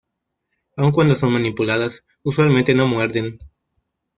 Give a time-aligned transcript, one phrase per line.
[0.77, 3.37] Aun cuando son manipuladas usualmente no muerden.